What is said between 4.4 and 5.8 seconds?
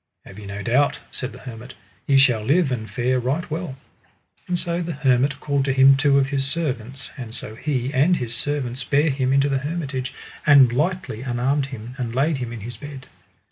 And so the hermit called to